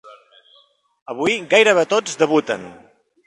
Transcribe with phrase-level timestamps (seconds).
[1.13, 2.69] Avui gairebé tots debuten.